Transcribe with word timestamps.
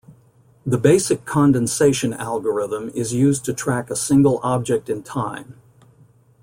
The 0.65 0.79
basic 0.79 1.25
Condensation 1.25 2.11
algorithm 2.13 2.89
is 2.95 3.13
used 3.13 3.45
to 3.45 3.53
track 3.53 3.91
a 3.91 3.95
single 3.95 4.39
object 4.41 4.89
in 4.89 5.03
time. 5.03 5.61